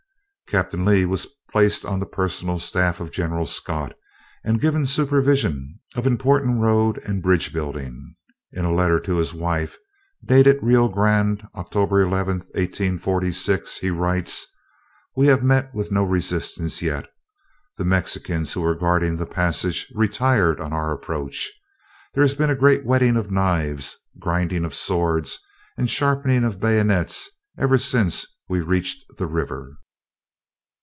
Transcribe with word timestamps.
Captain 0.51 0.83
Lee 0.83 1.05
was 1.05 1.27
placed 1.49 1.85
on 1.85 2.01
the 2.01 2.05
personal 2.05 2.59
staff 2.59 2.99
of 2.99 3.09
General 3.09 3.45
Scott, 3.45 3.93
and 4.43 4.59
given 4.59 4.85
supervision 4.85 5.79
of 5.95 6.05
important 6.05 6.59
road 6.59 6.97
and 7.05 7.23
bridge 7.23 7.53
building. 7.53 8.15
In 8.51 8.65
a 8.65 8.73
letter 8.73 8.99
to 8.99 9.15
his 9.15 9.33
wife, 9.33 9.77
dated 10.21 10.59
Rio 10.61 10.89
Grande, 10.89 11.47
October 11.55 12.01
11, 12.01 12.39
1846, 12.39 13.77
he 13.77 13.89
writes: 13.91 14.45
"We 15.15 15.27
have 15.27 15.41
met 15.41 15.73
with 15.73 15.89
no 15.89 16.03
resistance 16.03 16.81
yet. 16.81 17.07
The 17.77 17.85
Mexicans 17.85 18.51
who 18.51 18.59
were 18.59 18.75
guarding 18.75 19.15
the 19.15 19.25
passage 19.25 19.87
retired 19.95 20.59
on 20.59 20.73
our 20.73 20.91
approach. 20.91 21.49
There 22.13 22.23
has 22.23 22.35
been 22.35 22.49
a 22.49 22.55
great 22.57 22.83
whetting 22.85 23.15
of 23.15 23.31
knives, 23.31 23.95
grinding 24.19 24.65
of 24.65 24.75
swords, 24.75 25.39
and 25.77 25.89
sharpening 25.89 26.43
of 26.43 26.59
bayonets 26.59 27.29
ever 27.57 27.77
since 27.77 28.25
we 28.49 28.59
reached 28.59 29.05
the 29.17 29.27
river." 29.27 29.75